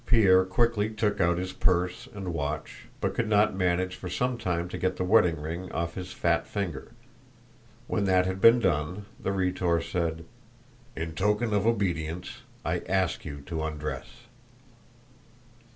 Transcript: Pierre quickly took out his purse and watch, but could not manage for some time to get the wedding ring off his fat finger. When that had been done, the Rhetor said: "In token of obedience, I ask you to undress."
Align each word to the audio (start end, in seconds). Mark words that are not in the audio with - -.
Pierre 0.07 0.45
quickly 0.45 0.89
took 0.89 1.21
out 1.21 1.37
his 1.37 1.53
purse 1.53 2.09
and 2.15 2.33
watch, 2.33 2.87
but 2.99 3.13
could 3.13 3.29
not 3.29 3.53
manage 3.55 3.95
for 3.95 4.09
some 4.09 4.35
time 4.35 4.67
to 4.69 4.77
get 4.79 4.95
the 4.97 5.03
wedding 5.03 5.39
ring 5.39 5.71
off 5.71 5.93
his 5.93 6.11
fat 6.11 6.47
finger. 6.47 6.93
When 7.85 8.05
that 8.05 8.25
had 8.25 8.41
been 8.41 8.59
done, 8.59 9.05
the 9.19 9.31
Rhetor 9.31 9.79
said: 9.79 10.25
"In 10.95 11.13
token 11.13 11.53
of 11.53 11.67
obedience, 11.67 12.41
I 12.65 12.79
ask 12.89 13.25
you 13.25 13.41
to 13.45 13.61
undress." 13.61 14.07